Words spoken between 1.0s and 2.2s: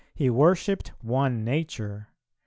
one Nature.